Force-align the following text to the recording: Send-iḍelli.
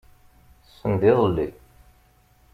Send-iḍelli. 0.79 1.49